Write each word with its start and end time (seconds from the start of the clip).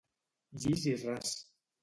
Llis 0.63 0.87
i 0.93 0.95
ras. 1.03 1.37